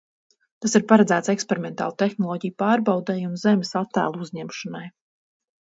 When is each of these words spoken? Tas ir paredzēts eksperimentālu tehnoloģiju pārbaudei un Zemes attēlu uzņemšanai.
Tas 0.65 0.73
ir 0.79 0.85
paredzēts 0.91 1.31
eksperimentālu 1.33 1.95
tehnoloģiju 2.03 2.57
pārbaudei 2.63 3.29
un 3.29 3.39
Zemes 3.45 3.77
attēlu 3.85 4.27
uzņemšanai. 4.29 4.87